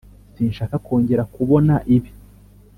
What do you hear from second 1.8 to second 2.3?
ibi.